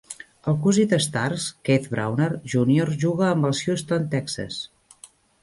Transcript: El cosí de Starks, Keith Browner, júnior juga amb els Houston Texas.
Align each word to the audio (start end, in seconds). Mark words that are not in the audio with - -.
El 0.51 0.55
cosí 0.61 0.85
de 0.93 0.97
Starks, 1.03 1.45
Keith 1.69 1.85
Browner, 1.91 2.31
júnior 2.55 2.93
juga 3.05 3.27
amb 3.29 3.51
els 3.51 3.63
Houston 3.75 4.09
Texas. 4.17 4.61